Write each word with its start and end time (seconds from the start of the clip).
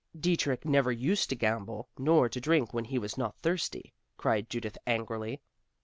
'""Dietrich 0.19 0.65
never 0.65 0.91
used 0.91 1.29
to 1.29 1.35
gamble; 1.35 1.87
nor 1.95 2.27
to 2.27 2.41
drink 2.41 2.73
when 2.73 2.85
he 2.85 2.97
was 2.97 3.19
not 3.19 3.37
thirsty;" 3.43 3.93
cried 4.17 4.49
Judith 4.49 4.75
angrily. 4.87 5.39